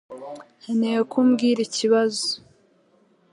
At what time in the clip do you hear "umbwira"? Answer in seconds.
1.21-1.59